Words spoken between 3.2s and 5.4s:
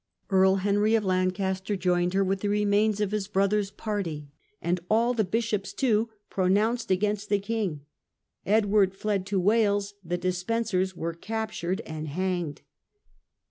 brother's party, and all the